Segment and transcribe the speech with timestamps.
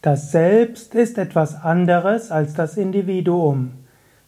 [0.00, 3.72] Das Selbst ist etwas anderes als das Individuum.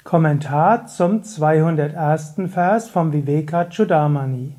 [0.02, 2.34] Kommentar zum 201.
[2.52, 4.56] Vers vom Vivekachudamani.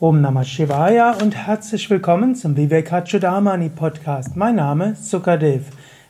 [0.00, 4.34] Om Namah Shivaya und herzlich willkommen zum Vivekachudamani Podcast.
[4.34, 5.66] Mein Name ist Sukadev.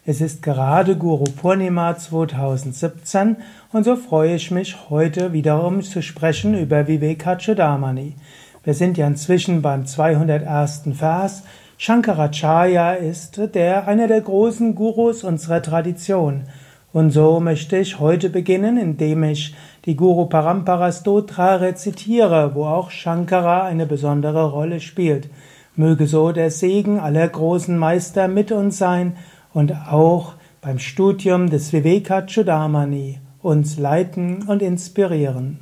[0.07, 3.37] Es ist gerade Guru Purnima 2017
[3.73, 8.15] und so freue ich mich heute wiederum zu sprechen über Vivekachudamani.
[8.63, 10.85] Wir sind ja inzwischen beim 201.
[10.95, 11.43] Vers
[11.77, 16.45] Shankaracharya ist der, einer der großen Gurus unserer Tradition.
[16.93, 22.91] Und so möchte ich heute beginnen, indem ich die Guru Parampara Stotra rezitiere, wo auch
[22.91, 25.29] Shankara eine besondere Rolle spielt.
[25.75, 29.17] Möge so der Segen aller großen Meister mit uns sein
[29.53, 35.59] und auch beim Studium des Vivekachudamani uns leiten und inspirieren.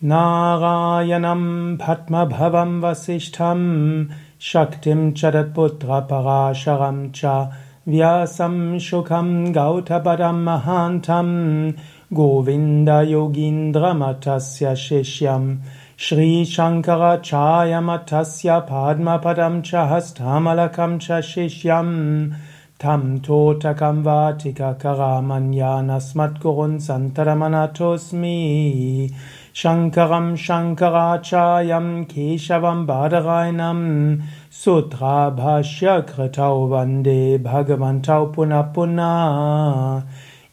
[0.00, 4.10] Narayanam Padmabhavam Vasishtham
[4.40, 7.50] Shaktim Chadatputra Parasharam Cha
[7.88, 11.76] Vyasam Shukam Gautapadam Mahantam
[12.14, 15.58] Govinda Yogindra Matasya Shishyam
[15.96, 22.32] Shri Shankara Chaya Matasya Padma Padam Cha Hastamalakam Cha Shishyam
[22.78, 29.12] Tam Totakam Vatika Karamanyanasmat Gurun Santaramanatosmi
[29.54, 34.18] शङ्करं शङ्कराचार्यं केशवं बादरायणं
[34.52, 40.02] सूत्राभाष्यकृतौ वन्दे भगवन्तौ पुनः पुनः।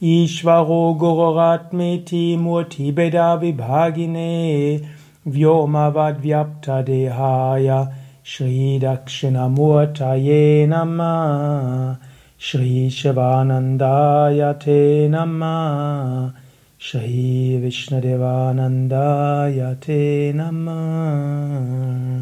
[0.03, 4.81] ईश्वरो गुरुरात्मेति मूर्तिभेदाविभागिने
[5.27, 7.87] व्योमवद्व्याप्तदेहाय
[8.25, 11.97] श्रीदक्षिणमुतये नमः।
[12.39, 16.44] श्रीशिवानन्दायथे नमः।
[16.93, 22.21] Vishnadevanandaya Te Namah.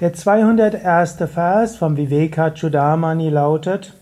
[0.00, 1.26] Der 201.
[1.34, 3.92] Vers vom Vivekachudamani lautet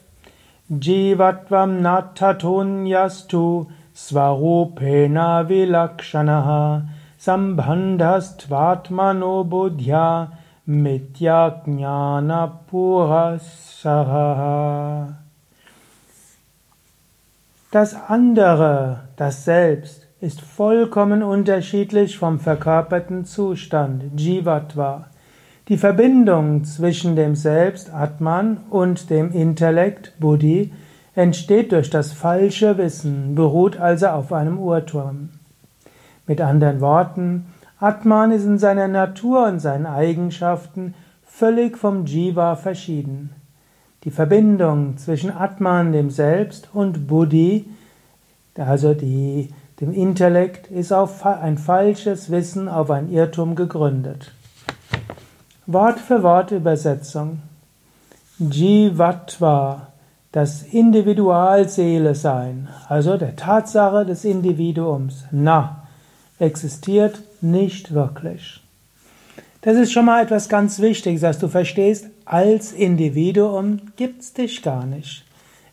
[0.68, 6.82] Jivatvam natatунyastu svarupena vilakshanaha
[7.18, 10.28] sambandhastvatmano buddhya
[10.68, 14.26] mityajnana purasaha
[17.70, 25.06] das andere, das Selbst, ist vollkommen unterschiedlich vom verkörperten Zustand, Jivatva.
[25.68, 30.72] Die Verbindung zwischen dem Selbst, Atman, und dem Intellekt, Buddhi,
[31.14, 35.30] entsteht durch das falsche Wissen, beruht also auf einem Urturm.
[36.26, 37.46] Mit anderen Worten,
[37.78, 40.94] Atman ist in seiner Natur und seinen Eigenschaften
[41.24, 43.30] völlig vom Jiva verschieden.
[44.06, 47.64] Die Verbindung zwischen Atman, dem Selbst, und Buddhi,
[48.56, 54.30] also die, dem Intellekt, ist auf ein falsches Wissen, auf ein Irrtum gegründet.
[55.66, 57.42] Wort für Wort Übersetzung.
[58.38, 59.88] Jivatva,
[60.30, 65.82] das Individualseele sein, also der Tatsache des Individuums, na,
[66.38, 68.62] existiert nicht wirklich.
[69.60, 74.86] Das ist schon mal etwas ganz Wichtiges, dass du verstehst, als Individuum gibt's dich gar
[74.86, 75.24] nicht.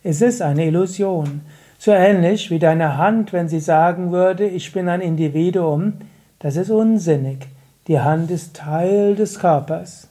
[0.04, 1.42] Es ist eine Illusion.
[1.78, 5.94] So ähnlich wie deine Hand, wenn sie sagen würde, ich bin ein Individuum,
[6.40, 7.48] das ist unsinnig.
[7.88, 10.08] Die Hand ist Teil des Körpers.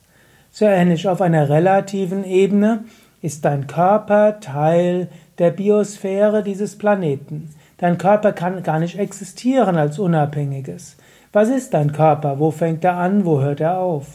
[0.51, 2.85] So ähnlich auf einer relativen Ebene
[3.23, 5.09] ist dein Körper Teil
[5.39, 7.55] der Biosphäre dieses Planeten.
[7.79, 10.97] Dein Körper kann gar nicht existieren als Unabhängiges.
[11.33, 12.39] Was ist dein Körper?
[12.39, 13.25] Wo fängt er an?
[13.25, 14.07] Wo hört er auf?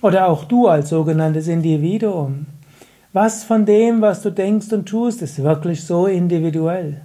[0.00, 2.46] Oder auch du als sogenanntes Individuum.
[3.12, 7.02] Was von dem, was du denkst und tust, ist wirklich so individuell?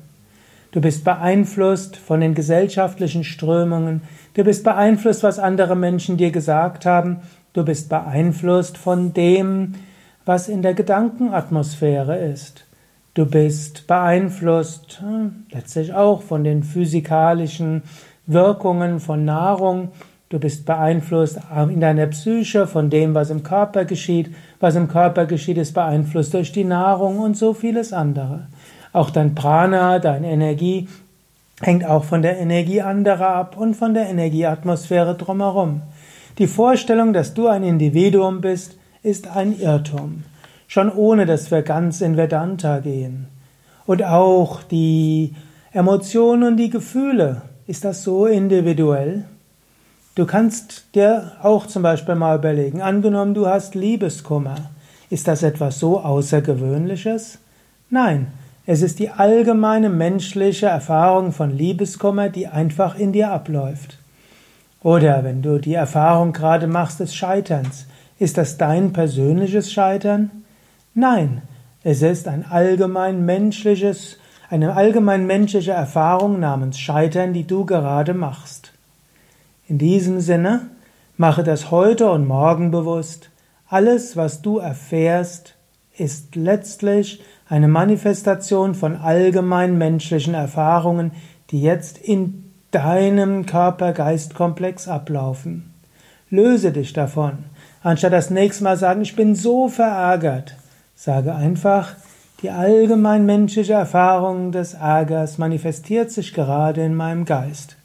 [0.72, 4.01] Du bist beeinflusst von den gesellschaftlichen Strömungen,
[4.35, 7.18] du bist beeinflusst, was andere Menschen dir gesagt haben,
[7.53, 9.74] du bist beeinflusst von dem,
[10.24, 12.66] was in der Gedankenatmosphäre ist.
[13.16, 17.81] Du bist beeinflusst hm, letztlich auch von den physikalischen
[18.27, 19.89] Wirkungen von Nahrung.
[20.29, 21.39] Du bist beeinflusst
[21.69, 24.35] in deiner Psyche von dem, was im Körper geschieht.
[24.59, 28.47] Was im Körper geschieht, ist beeinflusst durch die Nahrung und so vieles andere.
[28.91, 30.89] Auch dein Prana, deine Energie,
[31.62, 35.81] hängt auch von der Energie anderer ab und von der Energieatmosphäre drumherum.
[36.38, 40.24] Die Vorstellung, dass du ein Individuum bist, ist ein Irrtum.
[40.68, 43.27] Schon ohne, dass wir ganz in Vedanta gehen.
[43.85, 45.33] Und auch die
[45.71, 49.25] Emotionen und die Gefühle ist das so individuell?
[50.15, 54.71] Du kannst dir auch zum Beispiel mal überlegen, angenommen du hast Liebeskummer,
[55.09, 57.37] ist das etwas so Außergewöhnliches?
[57.89, 58.27] Nein,
[58.65, 63.99] es ist die allgemeine menschliche Erfahrung von Liebeskummer, die einfach in dir abläuft.
[64.81, 67.85] Oder wenn du die Erfahrung gerade machst des Scheiterns,
[68.19, 70.31] Ist das dein persönliches Scheitern?
[70.95, 71.43] Nein,
[71.83, 74.17] es ist ein allgemein menschliches,
[74.49, 78.73] eine allgemein menschliche Erfahrung namens Scheitern, die du gerade machst.
[79.67, 80.69] In diesem Sinne,
[81.17, 83.29] mache das heute und morgen bewusst.
[83.67, 85.55] Alles, was du erfährst,
[85.97, 91.11] ist letztlich eine Manifestation von allgemein menschlichen Erfahrungen,
[91.51, 95.73] die jetzt in deinem Körper-Geist-Komplex ablaufen.
[96.29, 97.45] Löse dich davon.
[97.83, 100.55] Anstatt das nächste Mal sagen, ich bin so verärgert,
[100.95, 101.95] sage einfach,
[102.42, 107.78] die allgemein menschliche Erfahrung des Ärgers manifestiert sich gerade in meinem Geist.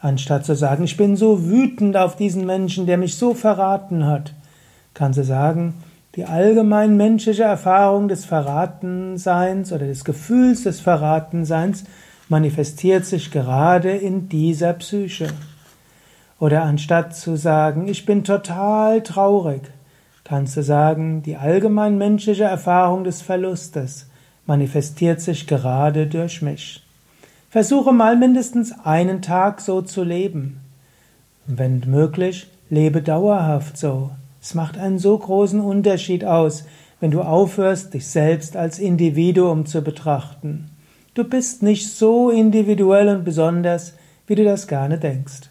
[0.00, 4.32] Anstatt zu sagen, ich bin so wütend auf diesen Menschen, der mich so verraten hat,
[4.94, 5.74] kannst du sagen,
[6.14, 11.84] die allgemein menschliche Erfahrung des Verratenseins oder des Gefühls des Verratenseins
[12.28, 15.28] manifestiert sich gerade in dieser Psyche.
[16.38, 19.62] Oder anstatt zu sagen, ich bin total traurig,
[20.28, 24.10] kannst du sagen, die allgemein menschliche Erfahrung des Verlustes
[24.46, 26.84] manifestiert sich gerade durch mich.
[27.48, 30.60] Versuche mal mindestens einen Tag so zu leben.
[31.46, 34.10] Wenn möglich, lebe dauerhaft so.
[34.42, 36.66] Es macht einen so großen Unterschied aus,
[37.00, 40.70] wenn du aufhörst, dich selbst als Individuum zu betrachten.
[41.14, 43.94] Du bist nicht so individuell und besonders,
[44.26, 45.47] wie du das gerne denkst.